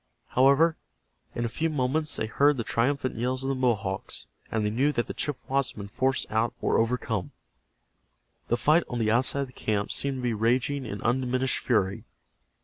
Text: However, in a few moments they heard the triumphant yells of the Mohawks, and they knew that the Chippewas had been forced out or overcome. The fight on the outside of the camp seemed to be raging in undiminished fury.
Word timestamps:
However, 0.29 0.77
in 1.35 1.45
a 1.45 1.47
few 1.47 1.69
moments 1.69 2.15
they 2.15 2.25
heard 2.25 2.57
the 2.57 2.63
triumphant 2.63 3.17
yells 3.17 3.43
of 3.43 3.49
the 3.49 3.53
Mohawks, 3.53 4.25
and 4.51 4.65
they 4.65 4.71
knew 4.71 4.91
that 4.91 5.05
the 5.05 5.13
Chippewas 5.13 5.69
had 5.69 5.77
been 5.77 5.89
forced 5.89 6.25
out 6.31 6.55
or 6.59 6.79
overcome. 6.79 7.33
The 8.47 8.57
fight 8.57 8.81
on 8.89 8.97
the 8.97 9.11
outside 9.11 9.41
of 9.41 9.47
the 9.49 9.53
camp 9.53 9.91
seemed 9.91 10.17
to 10.17 10.23
be 10.23 10.33
raging 10.33 10.87
in 10.87 11.03
undiminished 11.03 11.59
fury. 11.59 12.05